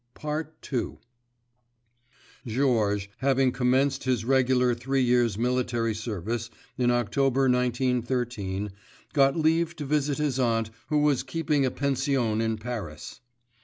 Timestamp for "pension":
11.69-12.41